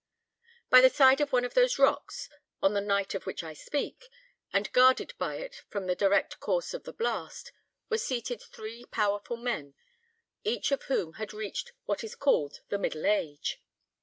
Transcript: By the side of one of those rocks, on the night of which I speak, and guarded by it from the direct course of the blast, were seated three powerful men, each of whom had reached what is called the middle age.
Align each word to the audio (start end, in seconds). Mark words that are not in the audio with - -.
By 0.71 0.81
the 0.81 0.89
side 0.89 1.21
of 1.21 1.31
one 1.31 1.45
of 1.45 1.53
those 1.53 1.77
rocks, 1.77 2.27
on 2.59 2.73
the 2.73 2.81
night 2.81 3.13
of 3.13 3.27
which 3.27 3.43
I 3.43 3.53
speak, 3.53 4.09
and 4.51 4.71
guarded 4.73 5.13
by 5.19 5.35
it 5.35 5.61
from 5.69 5.85
the 5.85 5.93
direct 5.93 6.39
course 6.39 6.73
of 6.73 6.85
the 6.85 6.91
blast, 6.91 7.51
were 7.87 7.99
seated 7.99 8.41
three 8.41 8.85
powerful 8.85 9.37
men, 9.37 9.75
each 10.43 10.71
of 10.71 10.85
whom 10.85 11.13
had 11.21 11.33
reached 11.33 11.73
what 11.85 12.03
is 12.03 12.15
called 12.15 12.61
the 12.69 12.79
middle 12.79 13.05
age. 13.05 13.61